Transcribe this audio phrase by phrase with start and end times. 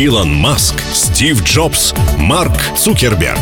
[0.00, 3.38] Илон Маск, Стив Джобс, Марк Цукерберг.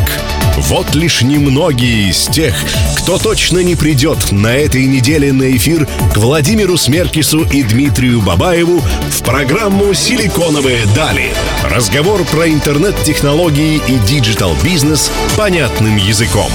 [0.57, 2.53] Вот лишь немногие из тех,
[2.97, 8.81] кто точно не придет на этой неделе на эфир к Владимиру Смеркису и Дмитрию Бабаеву
[8.81, 11.31] в программу «Силиконовые дали».
[11.63, 16.51] Разговор про интернет-технологии и digital-бизнес понятным языком.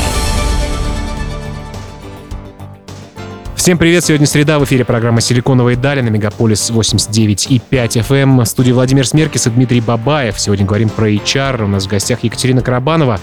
[3.64, 4.04] Всем привет!
[4.04, 8.42] Сегодня среда, в эфире программа «Силиконовые дали» на Мегаполис 89,5 FM.
[8.42, 10.38] В студии Владимир Смеркис и Дмитрий Бабаев.
[10.38, 11.64] Сегодня говорим про HR.
[11.64, 13.18] У нас в гостях Екатерина Карабанова,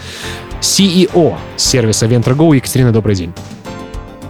[0.59, 2.55] CEO сервиса VentureGo.
[2.55, 3.33] Екатерина, добрый день.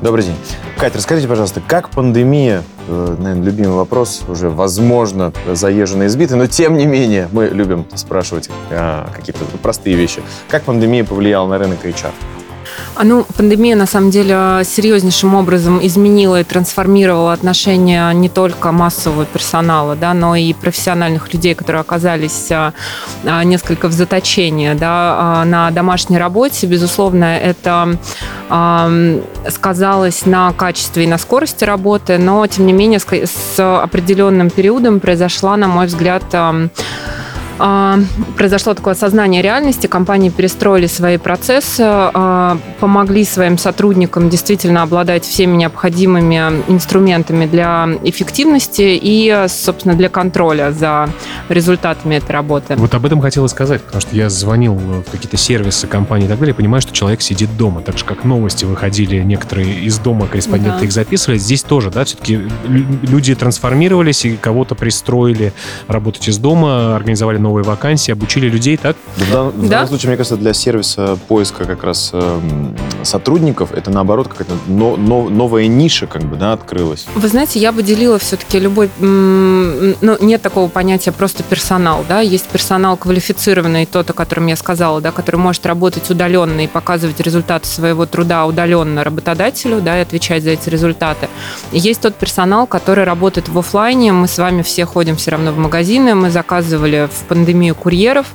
[0.02, 0.36] Добрый день.
[0.78, 6.76] Катя, расскажите, пожалуйста, как пандемия, э, наверное, любимый вопрос, уже, возможно, заезженный, избитый, но тем
[6.76, 10.22] не менее мы любим спрашивать а, какие-то простые вещи.
[10.50, 12.12] Как пандемия повлияла на рынок HR?
[12.96, 19.26] А, ну, пандемия, на самом деле, серьезнейшим образом изменила и трансформировала отношения не только массового
[19.26, 22.74] персонала, да, но и профессиональных людей, которые оказались а,
[23.24, 26.68] а, несколько в заточении да, на домашней работе.
[26.68, 27.98] Безусловно, это
[29.50, 35.56] сказалось на качестве и на скорости работы, но, тем не менее, с определенным периодом произошла,
[35.56, 36.68] на мой взгляд, а,
[38.38, 45.58] произошло такое осознание реальности, компании перестроили свои процессы, а, помогли своим сотрудникам действительно обладать всеми
[45.58, 51.10] необходимыми инструментами для эффективности и, собственно, для контроля за
[51.50, 52.76] результатами этой работы.
[52.78, 56.40] Вот об этом хотела сказать, потому что я звонил в какие-то сервисы компании и так
[56.40, 57.82] далее, понимаю, что человек сидит дома.
[57.82, 60.86] Так же, как новости выходили некоторые из дома, корреспонденты да.
[60.86, 65.54] их записывали, здесь тоже, да, все-таки люди трансформировались и кого-то пристроили
[65.88, 68.96] работать из дома, организовали новые новые вакансии, обучили людей, так?
[69.18, 72.40] В, дан, в данном случае, мне кажется, для сервиса поиска как раз э,
[73.04, 77.06] сотрудников это наоборот какая-то но, но, новая ниша как бы, да, открылась.
[77.14, 82.46] Вы знаете, я бы делила все-таки любой, ну, нет такого понятия просто персонал, да, есть
[82.46, 87.68] персонал квалифицированный, тот, о котором я сказала, да, который может работать удаленно и показывать результаты
[87.68, 91.28] своего труда удаленно работодателю, да, и отвечать за эти результаты.
[91.74, 95.58] Есть тот персонал, который работает в офлайне, мы с вами все ходим все равно в
[95.58, 98.28] магазины, мы заказывали в пандемию курьеров.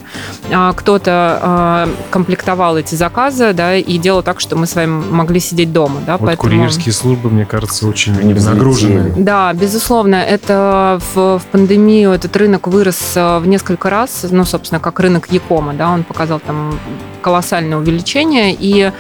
[0.51, 5.39] А, кто-то а, комплектовал эти заказы, да, и делал так, что мы с вами могли
[5.39, 6.49] сидеть дома, да, вот поэтому...
[6.49, 9.13] курьерские службы, мне кажется, очень нагружены.
[9.19, 14.81] Да, безусловно, это в, в пандемию этот рынок вырос а, в несколько раз, ну, собственно,
[14.81, 16.81] как рынок Якома, да, он показал там
[17.27, 18.93] колоссальное увеличение, и,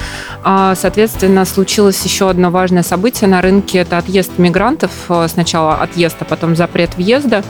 [0.42, 4.91] соответственно, случилось еще одно важное событие на рынке, это отъезд мигрантов,
[5.28, 7.44] сначала отъезд, а потом запрет въезда,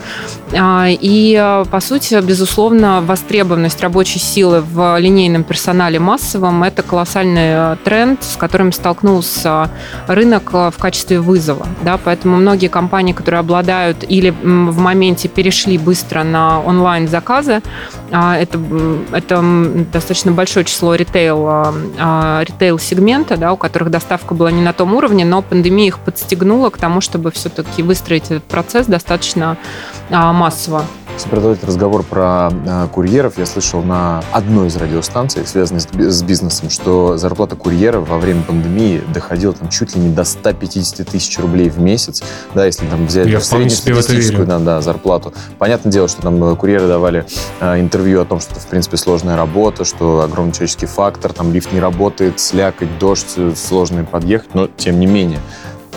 [0.54, 8.36] и, по сути, безусловно, востребованность рабочей силы в линейном персонале массовом– это колоссальный тренд, с
[8.36, 9.70] которым столкнулся
[10.08, 11.66] рынок в качестве вызова.
[11.84, 11.98] Да?
[12.04, 17.62] Поэтому многие компании, которые обладают или в моменте перешли быстро на онлайн-заказы,
[18.12, 18.60] а, это,
[19.12, 19.42] это
[19.90, 25.24] достаточно большое число ритейл, а, ритейл-сегмента, да, у которых доставка была не на том уровне,
[25.24, 29.56] но пандемия их подстегнула к тому, чтобы все-таки выстроить этот процесс достаточно
[30.10, 30.84] а, массово.
[31.16, 36.22] Если продолжить разговор про э, курьеров, я слышал на одной из радиостанций, связанной с, с
[36.22, 41.38] бизнесом, что зарплата курьеров во время пандемии доходила там чуть ли не до 150 тысяч
[41.38, 42.22] рублей в месяц,
[42.54, 45.32] да, если там взять я среднестатистическую да, да, зарплату.
[45.58, 47.24] Понятное дело, что там курьеры давали
[47.60, 51.50] э, интервью о том, что это, в принципе, сложная работа, что огромный человеческий фактор, там
[51.50, 55.40] лифт не работает, слякоть, дождь, сложно подъехать, но тем не менее.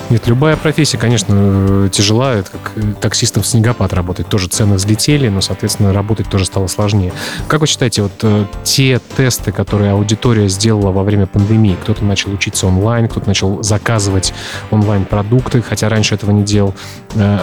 [0.09, 2.33] Нет, любая профессия, конечно, тяжела.
[2.33, 4.27] Это как таксистом в снегопад работать.
[4.27, 7.13] Тоже цены взлетели, но, соответственно, работать тоже стало сложнее.
[7.47, 12.31] Как вы считаете, вот э, те тесты, которые аудитория сделала во время пандемии, кто-то начал
[12.31, 14.33] учиться онлайн, кто-то начал заказывать
[14.71, 16.73] онлайн-продукты, хотя раньше этого не делал,
[17.13, 17.39] э,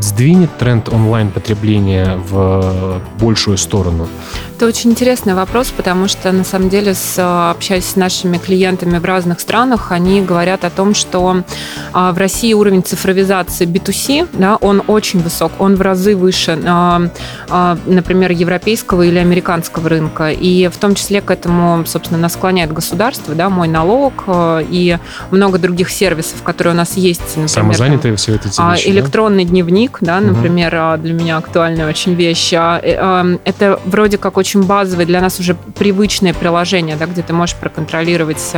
[0.00, 4.08] сдвинет тренд онлайн-потребления в большую сторону?
[4.58, 9.04] Это очень интересный вопрос, потому что, на самом деле, с, общаясь с нашими клиентами в
[9.04, 11.44] разных странах, они говорят о том, что
[11.92, 17.02] а, в России уровень цифровизации B2C, да, он очень высок, он в разы выше, а,
[17.48, 20.32] а, например, европейского или американского рынка.
[20.32, 24.98] И в том числе к этому, собственно, нас склоняет государство, да, мой налог и
[25.30, 27.20] много других сервисов, которые у нас есть.
[27.20, 29.50] Например, Самозанятые все это вещи, Электронный да?
[29.50, 31.02] дневник, да, например, угу.
[31.02, 32.52] для меня актуальная очень вещь.
[32.56, 37.32] А, э, это вроде как очень базовое для нас уже привычное приложение, да, где ты
[37.32, 38.54] можешь проконтролировать,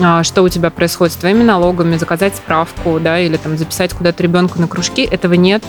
[0.00, 4.22] а, что у тебя происходит с твоими налогами, заказать справку, да, или там записать куда-то
[4.22, 5.02] ребенка на кружки.
[5.02, 5.62] Этого нет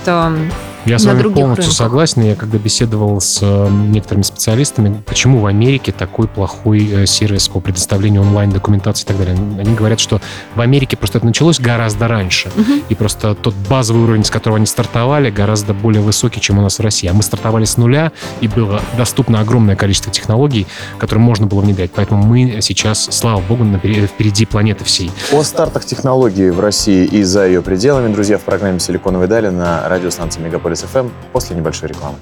[0.85, 1.73] Я с вами полностью рынках.
[1.73, 2.23] согласен.
[2.23, 7.59] Я когда беседовал с э, некоторыми специалистами, почему в Америке такой плохой э, сервис по
[7.59, 9.35] предоставлению онлайн-документации и так далее.
[9.35, 10.19] Они говорят, что
[10.55, 12.49] в Америке просто это началось гораздо раньше.
[12.55, 12.81] Мгм.
[12.89, 16.79] И просто тот базовый уровень, с которого они стартовали, гораздо более высокий, чем у нас
[16.79, 17.07] в России.
[17.07, 20.65] А мы стартовали с нуля, и было доступно огромное количество технологий,
[20.97, 21.91] которые можно было внедрять.
[21.93, 25.11] Поэтому мы сейчас, слава богу, впереди планеты всей.
[25.31, 29.87] О стартах технологий в России и за ее пределами, друзья, в программе «Силиконовые дали» на
[29.87, 30.41] радиостанции
[30.71, 32.18] Мегаполис ФМ после небольшой рекламы.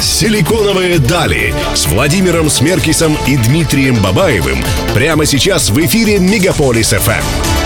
[0.00, 4.58] Силиконовые дали с Владимиром Смеркисом и Дмитрием Бабаевым
[4.94, 7.00] прямо сейчас в эфире Мегаполис Эм.
[7.00, 7.58] ФМ.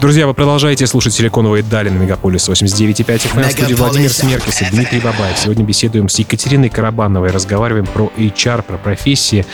[0.00, 3.48] Друзья, вы продолжаете слушать «Силиконовые дали» на Мегаполис 89.5 FM.
[3.48, 5.36] В студии Владимир Смеркис и Дмитрий Бабаев.
[5.36, 7.30] Сегодня беседуем с Екатериной Карабановой.
[7.30, 9.44] Разговариваем про HR, про профессии.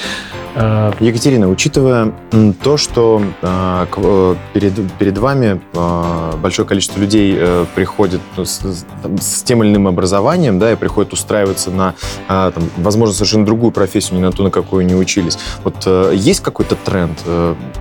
[0.54, 2.12] Э, Екатерина, учитывая
[2.62, 5.60] то, что э, э, перед, перед вами
[6.40, 7.38] большое количество людей
[7.74, 8.60] приходит с,
[9.20, 11.94] с- тем или иным образованием, да, и приходит устраиваться на,
[12.28, 15.38] там, возможно, совершенно другую профессию, не на ту, на какую они учились.
[15.64, 17.18] Вот есть какой-то тренд,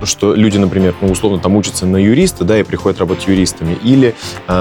[0.03, 4.15] что люди, например, ну, условно, там учатся на юриста, да, и приходят работать юристами, или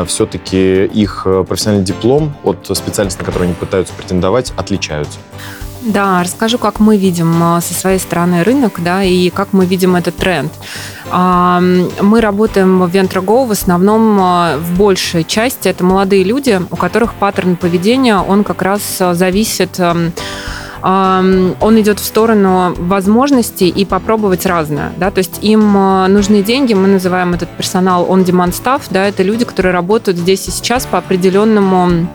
[0.06, 5.18] все-таки их профессиональный диплом от специальности, на которую они пытаются претендовать, отличаются?
[5.84, 9.96] Да, расскажу, как мы видим а, со своей стороны рынок, да, и как мы видим
[9.96, 10.52] этот тренд.
[11.10, 15.66] Мы работаем в VentureGo в основном а, в большей части.
[15.66, 21.98] Это молодые люди, у которых паттерн поведения, он как раз а, зависит ам, он идет
[21.98, 25.72] в сторону возможностей и попробовать разное, да, то есть им
[26.12, 30.50] нужны деньги, мы называем этот персонал on-demand staff, да, это люди, которые работают здесь и
[30.50, 32.08] сейчас по определенному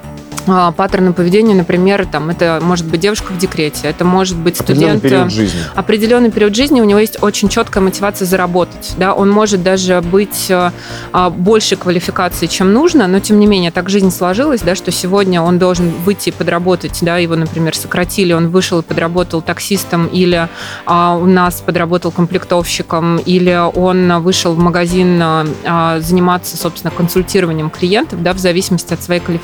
[0.47, 4.97] а, паттерну поведения, например, там, это может быть девушка в декрете, это может быть Определенный
[4.97, 5.05] студент...
[5.05, 5.59] э, период жизни.
[5.75, 8.93] определенный период жизни у него есть очень четкая мотивация заработать.
[8.97, 9.13] Да?
[9.13, 10.71] Он может даже быть э,
[11.11, 15.41] а, больше квалификации, чем нужно, но тем не менее так жизнь сложилась, да, что сегодня
[15.41, 16.97] он должен выйти и подработать.
[17.01, 17.17] Да?
[17.17, 20.47] Его, например, сократили, он вышел и подработал таксистом, или
[20.85, 27.69] а, у нас подработал комплектовщиком, или он вышел в магазин а, а, заниматься, собственно, консультированием
[27.69, 29.41] клиентов, да, в зависимости от своей квалиф-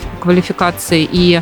[0.94, 1.42] квалификации и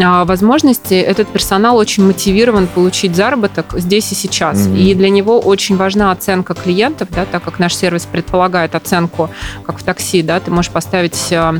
[0.00, 4.66] а, возможности, этот персонал очень мотивирован получить заработок здесь и сейчас.
[4.66, 4.76] Мгм.
[4.76, 9.30] И для него очень важна оценка клиентов, да, так как наш сервис предполагает оценку,
[9.66, 11.54] как в такси, да, ты можешь поставить а,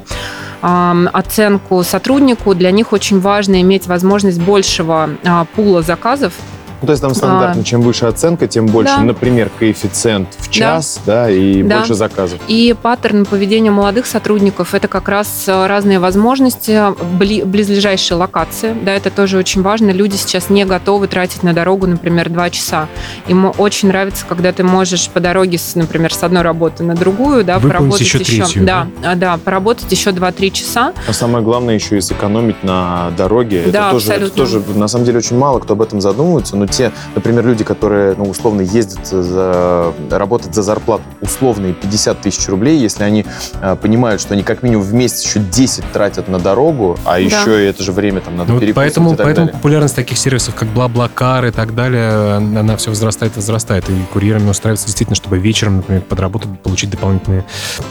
[1.12, 2.55] оценку сотруднику.
[2.55, 6.35] Для них очень важно иметь возможность большего а, пула заказов,
[6.81, 9.03] Ну, то есть там стандартно, чем выше оценка, тем больше, Да.
[9.03, 11.79] например, коэффициент в час, да, и Да.
[11.79, 12.38] больше заказов.
[12.49, 16.71] И паттерн поведения молодых сотрудников– это как раз э, разные возможности,
[17.19, 18.75] бли- близлежащие локации.
[18.82, 19.91] Да, это тоже очень важно.
[19.91, 22.88] Люди сейчас не готовы тратить на дорогу, например, два часа.
[23.29, 27.44] Им очень нравится, когда ты можешь по дороге, с, например, с одной работы на другую,
[27.44, 30.93] да, Выполнить поработать еще третью, да, а, да, поработать еще 2-3 часа.
[31.06, 33.65] Но самое главное еще и сэкономить на дороге.
[33.67, 36.56] Да, это, тоже, это тоже, на самом деле, очень мало кто об этом задумывается.
[36.56, 42.49] Но те, например, люди, которые, ну, условно, ездят за, работать за зарплату условные 50 тысяч
[42.49, 43.26] рублей, если они
[43.61, 47.64] э, понимают, что они как минимум в месяц еще 10 тратят на дорогу, а еще
[47.64, 49.58] и это же время там надо Ну, вот переписывать поэтому, и так поэтому далее.
[49.58, 53.88] популярность таких сервисов, как Блаблакар и так далее, она все возрастает и возрастает.
[53.90, 57.44] И курьерами устраивается действительно, чтобы вечером, например, подработать, получить дополнительные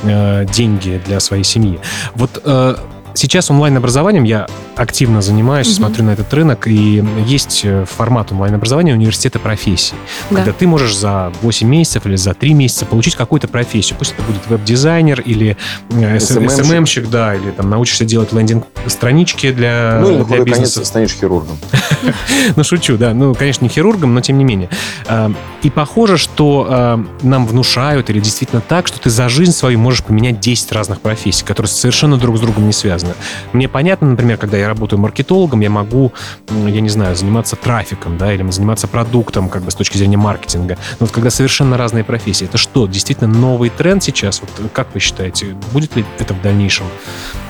[0.04, 1.80] э, деньги для своей семьи.
[2.16, 2.76] Вот э,
[3.20, 5.76] сейчас онлайн-образованием я активно занимаюсь, Мгм.
[5.76, 9.94] смотрю на этот рынок, и есть э, формат онлайн-образования университета профессий,
[10.30, 10.38] Да.
[10.38, 13.98] когда ты можешь за 8 месяцев или за 3 месяца получить какую-то профессию.
[14.00, 15.58] Пусть это будет веб-дизайнер или
[15.92, 16.62] э, SMM-щик.
[16.62, 20.80] SMM-щик, да, или там научишься делать лендинг-странички для, Ну, или для конец бизнеса.
[20.80, 21.58] ты станешь хирургом.
[22.56, 23.14] Ну, шучу, да.
[23.14, 24.70] Ну, конечно, не хирургом, но тем не менее.
[25.08, 29.78] А, И похоже, что а, нам внушают, или действительно так, что ты за жизнь свою
[29.78, 33.09] можешь поменять 10 разных профессий, которые совершенно друг с другом не связаны.
[33.54, 36.14] Мне понятно, например, когда я работаю маркетологом, я могу,
[36.50, 40.78] я не знаю, заниматься трафиком, да, или заниматься продуктом, как бы с точки зрения маркетинга.
[41.00, 44.42] Но вот когда совершенно разные профессии, это что, действительно новый тренд сейчас?
[44.42, 46.86] Вот как вы считаете, будет ли это в дальнейшем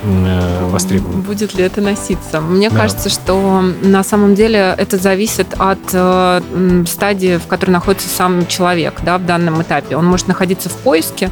[0.04, 1.22] э, востребовано?
[1.22, 2.42] Будет ли это носиться?
[2.42, 2.78] Мне Да.
[2.78, 6.42] кажется, что на самом деле это зависит от э,
[6.88, 9.96] стадии, в которой находится сам человек да, в данном этапе.
[9.96, 11.30] Он может находиться в поиске,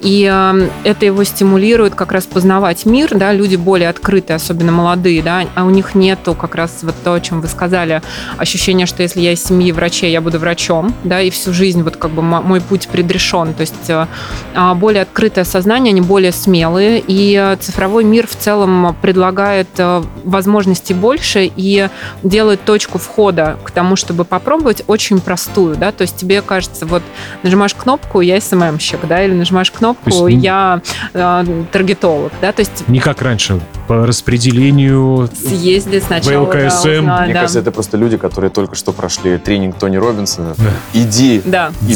[0.00, 3.10] и э, это его стимулирует как раз познавать мир.
[3.14, 3.32] Да?
[3.32, 7.20] Люди более открытые, особенно молодые, да, а у них нету как раз вот то, о
[7.20, 8.02] чем вы сказали,
[8.36, 11.96] ощущение, что если я из семьи врачей, я буду врачом, да, и всю жизнь вот
[11.96, 13.54] как бы мой путь предрешен.
[13.54, 14.06] То есть э,
[14.54, 20.94] а, более открытое сознание, они более смелые, и цифровой мир в целом предлагает э, возможностей
[20.94, 21.88] больше и
[22.22, 27.02] делает точку входа к тому, чтобы попробовать очень простую, да, то есть тебе кажется, вот
[27.42, 30.80] нажимаешь кнопку, я СММщик, да, или нажимаешь кнопку, есть, я
[31.12, 32.88] э, таргетолог, да, то есть...
[32.88, 33.47] Не как раньше,
[33.86, 35.28] по распределению...
[35.34, 37.06] Съезди сначала, ВЛКСМ.
[37.06, 37.40] Да, Мне да.
[37.40, 40.54] кажется, это просто люди, которые только что прошли тренинг Тони Робинсона.
[40.58, 40.70] Да.
[40.92, 41.72] Иди да.
[41.86, 41.94] и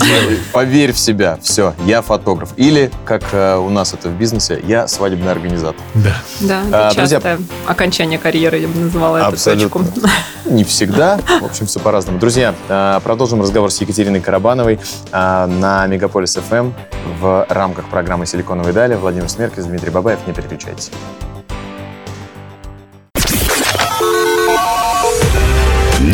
[0.52, 1.38] поверь в себя.
[1.42, 2.50] Все, я фотограф.
[2.56, 5.80] Или, как э, у нас это в бизнесе, я свадебный организатор.
[5.94, 6.14] Да.
[6.40, 9.80] Да, это а, частое друзья, окончание карьеры, я бы назвала абсолютно.
[9.80, 10.10] эту точку.
[10.46, 11.18] Не всегда.
[11.40, 12.18] В общем, все по-разному.
[12.18, 14.80] Друзья, э, продолжим разговор с Екатериной Карабановой
[15.12, 16.72] э, на Мегаполис FM
[17.20, 18.94] в рамках программы «Силиконовые дали».
[18.94, 20.20] Владимир Смеркис, Дмитрий Бабаев.
[20.26, 20.90] Не переключайтесь.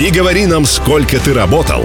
[0.09, 1.85] Не говори нам, сколько ты работал.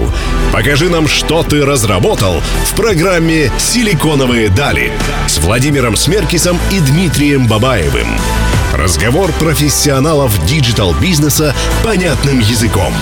[0.50, 4.94] Покажи нам, что ты разработал в программе «Силиконовые дали»
[5.26, 8.08] с Владимиром Смеркисом и Дмитрием Бабаевым.
[8.72, 11.54] Разговор профессионалов digital-бизнеса
[11.84, 12.94] понятным языком.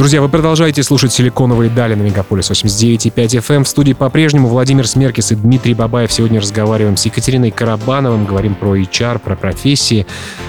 [0.00, 3.54] Друзья, вы продолжаете слушать «Силиконовые дали» на Мегаполис 89.5 FM.
[3.56, 3.64] Эм.
[3.64, 6.10] В студии по-прежнему Владимир Смеркис и Дмитрий Бабаев.
[6.10, 10.06] Сегодня разговариваем с Екатериной Карабановой, говорим про HR, про профессии.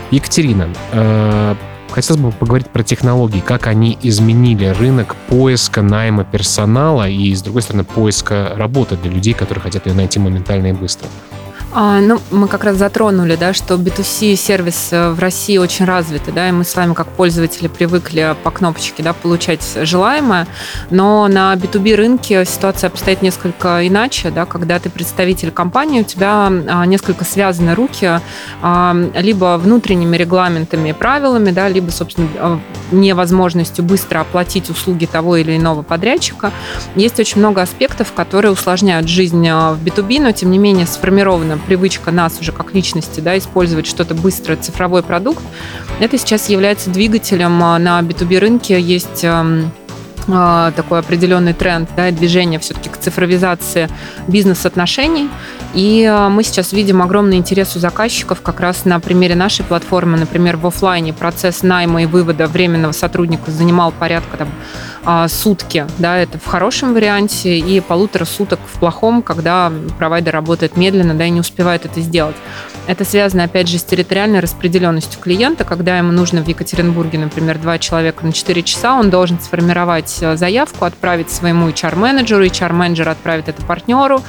[0.09, 1.55] Екатерина, э,
[1.89, 7.63] хотелось бы поговорить про технологии, как они изменили рынок поиска найма персонала и, с другой
[7.63, 11.09] стороны, поиска работы для людей, которые хотят ее найти моментально и быстро.
[11.73, 16.49] А, ну, мы как раз затронули, да, что B2C-сервис э, в России очень развитый, да,
[16.49, 20.47] и мы с вами как пользователи привыкли по кнопочке, да, получать желаемое,
[20.89, 26.51] но на B2B рынке ситуация обстоит несколько иначе, да, когда ты представитель компании, у тебя
[26.67, 28.19] а, несколько связаны руки
[28.61, 32.59] а, либо внутренними регламентами и правилами, да, либо, собственно, а,
[32.91, 36.51] невозможностью быстро оплатить услуги того или иного подрядчика.
[36.95, 42.11] Есть очень много аспектов, которые усложняют жизнь в B2B, но, тем не менее, сформировано привычка
[42.11, 45.43] нас уже как личности да, использовать что-то быстро, цифровой продукт,
[45.99, 48.79] это сейчас является двигателем а, на B2B рынке.
[48.79, 49.71] Есть эм,
[50.27, 53.89] а, такой определенный тренд, да, движение все-таки к цифровизации
[54.27, 55.29] бизнес-отношений.
[55.73, 60.17] И а, мы сейчас видим огромный интерес у заказчиков как раз на примере нашей платформы.
[60.17, 64.49] Например, в офлайне процесс найма и вывода временного сотрудника занимал порядка там,
[65.27, 71.13] сутки, да, это в хорошем варианте, и полутора суток в плохом, когда провайдер работает медленно,
[71.13, 72.35] да, и не успевает это сделать.
[72.87, 77.79] Это связано, опять же, с территориальной распределенностью клиента, когда ему нужно в Екатеринбурге, например, два
[77.79, 83.63] человека на 4 часа, он должен сформировать э, заявку, отправить своему HR-менеджеру, HR-менеджер отправит это
[83.63, 84.21] партнеру,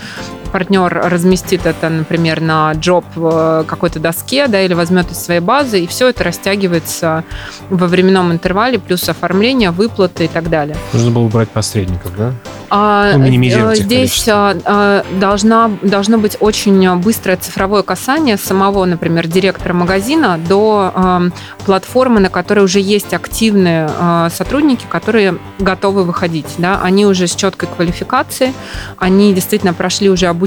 [0.53, 5.81] партнер разместит это, например, на джоб э, какой-то доске, да, или возьмет из своей базы,
[5.81, 7.25] и все это растягивается
[7.71, 10.77] во временном интервале, плюс оформление, выплаты и так далее.
[10.93, 12.33] Нужно было брать посредников, да?
[12.75, 19.75] А, ну, минимизировать Здесь а, должна, должно быть очень быстрое цифровое касание самого, например, директора
[19.75, 21.23] магазина до а,
[21.67, 26.55] платформы, на которой уже есть активные а, сотрудники, которые готовы выходить.
[26.59, 26.81] Да?
[26.83, 28.55] Они уже с четкой квалификацией,
[28.99, 30.42] они действительно прошли уже обучение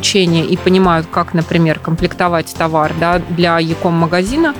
[0.46, 4.54] и понимают, как, например, комплектовать товар да, для Яком магазина.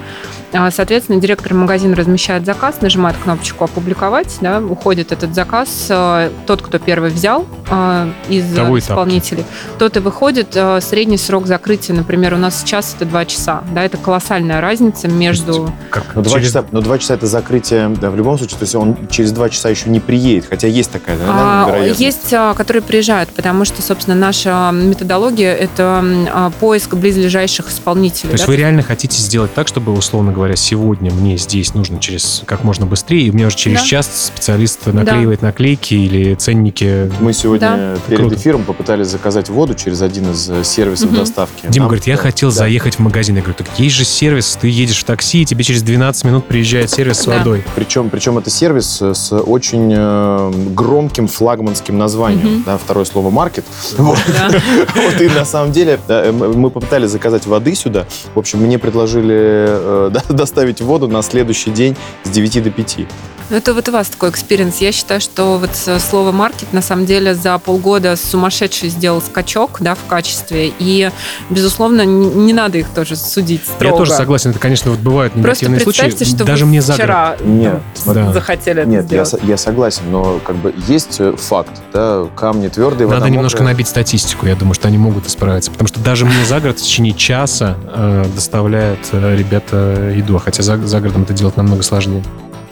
[0.56, 5.88] А, соответственно, директор магазина размещает заказ, нажимает кнопочку «Опубликовать», да, уходит этот заказ.
[5.90, 9.80] А, тот, кто первый взял а, из Того исполнителей, этапа.
[9.80, 10.58] тот и выходит.
[10.80, 13.64] Средний срок закрытия, например, у нас сейчас это два часа.
[13.74, 15.72] Да, это колоссальная разница между...
[15.90, 16.16] Как?
[16.16, 16.48] Но, два через...
[16.48, 19.50] часа, но два часа это закрытие да, в любом случае, то есть он через два
[19.50, 24.16] часа еще не приедет, хотя есть такая да, а, Есть, которые приезжают, потому что, собственно,
[24.16, 28.30] наша методология– это поиск близлежащих исполнителей.
[28.30, 28.52] То есть да?
[28.52, 32.64] вы реально хотите сделать так, чтобы, условно говоря, говоря, сегодня мне здесь нужно через как
[32.64, 33.86] можно быстрее, и мне уже через да.
[33.86, 35.48] час специалист наклеивает да.
[35.48, 37.12] наклейки или ценники.
[37.20, 37.96] Мы сегодня да.
[38.08, 38.36] перед Круто.
[38.36, 41.18] эфиром попытались заказать воду через один из э, сервисов угу.
[41.18, 41.68] доставки.
[41.68, 41.88] Дима Нам...
[41.88, 42.56] говорит, я хотел да.
[42.56, 43.36] заехать в магазин.
[43.36, 46.46] Я говорю, так есть же сервис, ты едешь в такси, и тебе через 12 минут
[46.46, 47.38] приезжает сервис с да.
[47.38, 47.64] водой.
[47.76, 52.58] Причем, причем это сервис с очень э, громким флагманским названием.
[52.58, 52.64] Угу.
[52.66, 53.66] Да, второе слово маркет.
[54.06, 55.22] Вот.
[55.22, 58.06] И на самом деле э, мы попытались заказать воды сюда.
[58.34, 62.98] В общем, мне предложили доставить воду на следующий день с 9 до 5.
[63.50, 64.78] Ну, это вот у вас такой experience.
[64.78, 65.70] Я считаю, что вот
[66.02, 70.72] слово маркет на самом деле за полгода сумасшедший сделал скачок да, в качестве.
[70.80, 71.12] И,
[71.52, 73.94] безусловно, не, надо их тоже судить строго.
[73.94, 74.50] Я тоже согласен.
[74.50, 76.24] Это, конечно, вот бывают негативные Просто случаи.
[76.26, 78.34] что Даже вы мне за вчера Нет, Да.
[78.34, 79.30] захотели это Нет, я, сделать.
[79.30, 83.74] со- я согласен, но как бы есть э, факт, да, камни твердые, Надо немножко мокрая.
[83.76, 85.70] набить статистику, я думаю, что они могут исправиться.
[85.70, 90.64] Потому что даже мне за город в течение часа э, доставляют э, ребята еду, хотя
[90.64, 92.24] за, за городом это делать намного сложнее.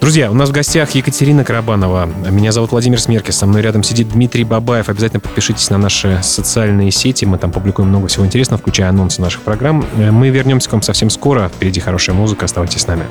[0.04, 2.04] Друзья, у нас в гостях Екатерина Карабанова.
[2.28, 3.38] Меня зовут Владимир Смеркис.
[3.38, 4.90] Со мной рядом сидит Дмитрий Бабаев.
[4.90, 7.24] Обязательно подпишитесь на наши социальные сети.
[7.24, 9.82] Мы там публикуем много всего интересного, включая анонсы наших программ.
[9.96, 11.48] Э, Мы вернемся к вам совсем скоро.
[11.48, 12.44] Впереди хорошая музыка.
[12.44, 13.06] Оставайтесь с нами.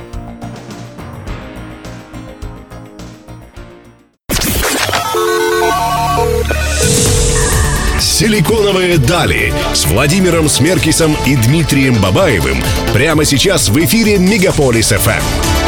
[8.00, 12.60] Силиконовые дали с Владимиром Смеркисом и Дмитрием Бабаевым
[12.94, 14.90] прямо сейчас в эфире Мегаполис.
[14.90, 15.63] FM.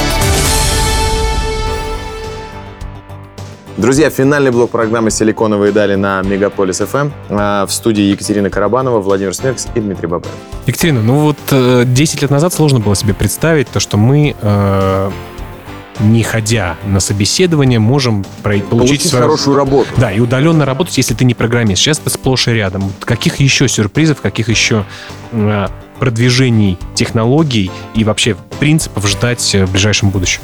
[3.78, 7.10] Друзья, финальный блок программы «Силиконовые дали» на Мегаполис FM.
[7.30, 10.34] А, В студии Екатерина Карабанова, Владимир Смеркис и Дмитрий Бабаев.
[10.66, 15.12] Екатерина, ну вот э, 10 лет назад сложно было себе представить то, что мы, э,
[16.00, 19.90] не ходя на собеседование, можем получить, Получить свою- хорошую работу.
[19.98, 21.82] Да, и удаленно работать, если ты не программист.
[21.82, 22.94] Сейчас это сплошь и рядом.
[23.02, 24.86] Каких еще сюрпризов, каких еще
[25.34, 25.68] э,
[26.00, 30.42] продвижений технологий и вообще принципов ждать э, в ближайшем будущем?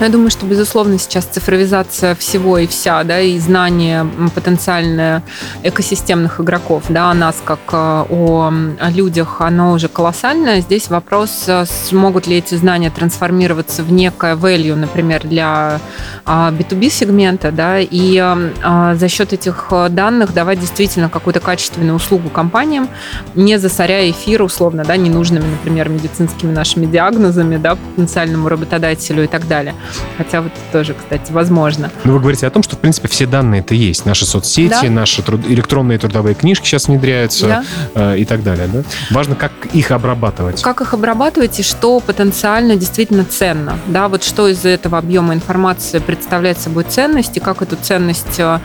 [0.00, 5.22] Ну, Я думаю, что, безусловно, сейчас цифровизация всего и вся, да, и знание потенциальное
[5.62, 7.76] экосистемных игроков, да, о нас как э,
[8.10, 8.52] о
[8.92, 10.60] людях, оно уже колоссальное.
[10.62, 15.80] Здесь вопрос, э, смогут ли эти знания трансформироваться в некое value, например, для
[16.24, 21.94] а, B2B сегмента, да, и а, за счет этих э, данных давать действительно какую-то качественную
[21.94, 22.88] услугу компаниям,
[23.36, 29.46] не засоряя эфир, условно, да, ненужными, например, медицинскими нашими диагнозами, да, потенциальному работодателю и так
[29.46, 29.74] далее.
[30.16, 31.90] Хотя вот тоже, кстати, возможно.
[32.04, 34.06] Ну, вы говорите о том, что, в принципе, все данные это есть.
[34.06, 34.90] Наши соцсети, Да.
[34.90, 37.64] наши труд- электронные трудовые книжки сейчас внедряются Да?
[38.14, 38.68] э, и так далее.
[38.68, 38.82] Да?
[39.10, 40.62] Важно, как их обрабатывать.
[40.62, 43.78] Как их обрабатывать и что потенциально действительно ценно?
[43.86, 48.58] Да, вот что из этого объема информации представляет собой ценность и как эту ценность э,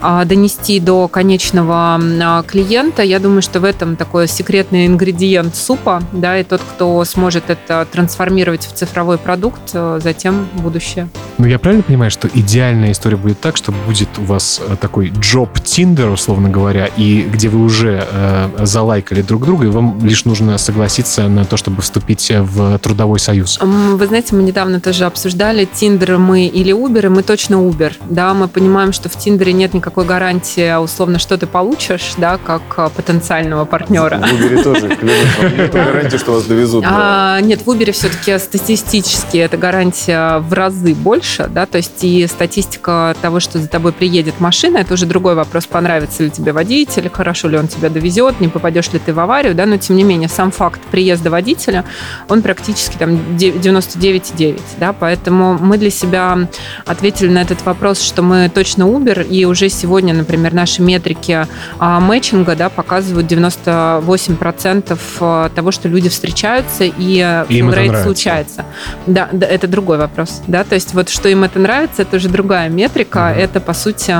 [0.00, 3.02] а, донести до конечного а, клиента.
[3.02, 7.86] Я думаю, что в этом такой секретный ингредиент супа, да, и тот, кто сможет это
[7.90, 11.08] трансформировать в цифровой продукт, э, затем будущее.
[11.38, 15.12] Ну, я правильно понимаю, что идеальная история будет так, что будет у вас э, такой
[15.18, 20.24] джоб Тиндер, условно говоря, и где вы уже э, залайкали друг друга, и вам лишь
[20.24, 23.58] нужно согласиться на то, чтобы вступить в трудовой союз.
[23.60, 27.92] Вы знаете, мы недавно тоже обсуждали, Тиндер мы или Uber, и мы точно Uber.
[28.08, 32.38] Да, мы понимаем, что в Тиндере нет никакой гарантии, а условно, что ты получишь, да,
[32.38, 34.18] как а, потенциального партнера.
[34.18, 36.84] В Uber тоже нет гарантии, что вас довезут.
[36.86, 42.26] А, нет, в Uber все-таки статистически эта гарантия в разы больше, да, то есть и
[42.26, 47.08] статистика того, что за тобой приедет машина, это уже другой вопрос, понравится ли тебе водитель,
[47.10, 50.04] хорошо ли он тебя довезет, не попадешь ли ты в аварию, да, но тем не
[50.04, 51.86] менее сам факт приезда водителя,
[52.28, 56.46] он практически там де- 99,9, да, поэтому мы для себя
[56.84, 61.46] ответили на этот вопрос, что мы точно Uber, и уже сегодня, например, наши метрики
[61.78, 68.02] а, мэтчинга, да, показывают 98% э, того, что люди встречаются и нравится.
[68.02, 68.64] случается.
[69.06, 72.28] Да, да, это другой вопрос, да, то есть вот что им это нравится, это уже
[72.28, 73.38] другая метрика, Мгм.
[73.40, 74.10] это по сути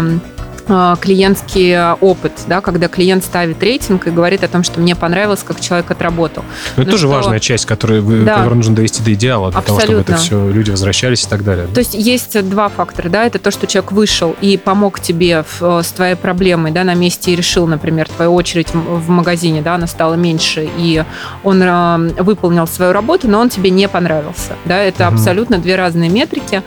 [0.66, 5.60] клиентский опыт, да, когда клиент ставит рейтинг и говорит о том, что мне понравилось, как
[5.60, 6.44] человек отработал.
[6.76, 8.34] Но это Ну тоже что- важная часть, которую Да.
[8.36, 10.46] которую нужно довести до идеала, для того, чтобы это Абсолютно.
[10.48, 11.66] все люди возвращались и так далее.
[11.72, 15.62] То есть есть два фактора, да, это то, что человек вышел и помог тебе в-
[15.62, 19.74] э, с твоей проблемой, да, на месте и решил, например, твою очередь в магазине, да,
[19.76, 21.04] она стала меньше, и
[21.44, 25.14] он э, выполнил свою работу, но он тебе не понравился, да, это Мгм.
[25.14, 26.62] абсолютно две разные метрики.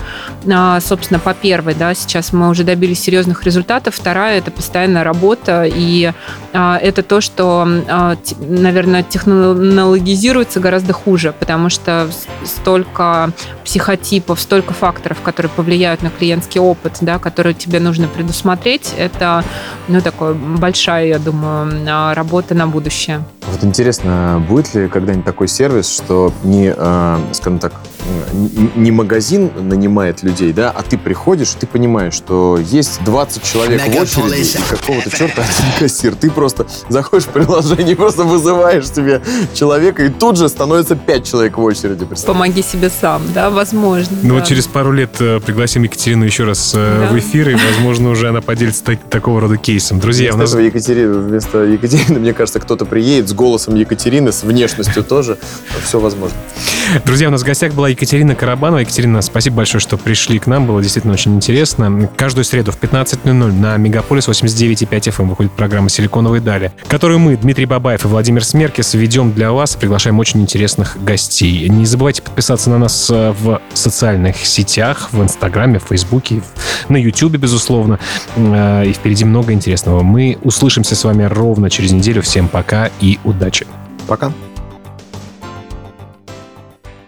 [0.51, 5.63] А, Собственно, по первой, да, сейчас мы уже добились серьезных результатов, вторая это постоянная работа,
[5.65, 6.11] и
[6.53, 12.09] а, это то, что, а, наверное, технологизируется гораздо хуже, потому что
[12.43, 13.31] столько
[13.63, 19.43] психотипов, столько факторов, которые повлияют на клиентский опыт, да, которые тебе нужно предусмотреть, это,
[19.87, 23.23] ну, такая большая, я думаю, а, работа на будущее.
[23.51, 27.73] Вот интересно, будет ли когда-нибудь такой сервис, что не, э, скажем так,
[28.75, 33.81] не магазин нанимает людей, да, а ты приходишь, и ты понимаешь, что есть 20 человек
[33.81, 36.15] в очереди, и какого-то черта один кассир.
[36.15, 39.21] Ты просто заходишь в приложение и просто вызываешь себе
[39.53, 42.05] человека, и тут же становится 5 человек в очереди.
[42.25, 44.15] Помоги себе сам, да, возможно.
[44.21, 44.35] Ну да.
[44.35, 47.13] вот через пару лет э, пригласим Екатерину еще раз э, Да.
[47.13, 49.99] в эфир, и, возможно, уже она поделится так- такого рода кейсом.
[49.99, 54.31] Друзья, у Вместо нас этого Екатерина, вместо Екатерины, мне кажется, кто-то приедет с голосом Екатерины,
[54.31, 55.37] с внешностью тоже.
[55.85, 56.37] Все возможно.
[57.03, 58.79] Друзья, у нас в гостях была Екатерина Карабанова.
[58.79, 60.67] Екатерина, спасибо большое, что пришли к нам.
[60.67, 62.09] Было действительно очень интересно.
[62.15, 67.37] Каждую среду в 15.00 на Мегаполис 89.5 FM эм выходит программа «Силиконовые дали», которую мы,
[67.37, 69.75] Дмитрий Бабаев и Владимир Смеркис, ведем для вас.
[69.75, 71.67] Приглашаем очень интересных гостей.
[71.69, 76.41] Не забывайте подписаться на нас э, в социальных сетях, в Инстаграме, в Фейсбуке,
[76.87, 77.99] на Ютубе, безусловно.
[78.35, 80.03] Э, и впереди много интересного.
[80.03, 82.21] Мы услышимся с вами ровно через неделю.
[82.21, 83.65] Всем пока и удачи.
[84.07, 84.31] Пока.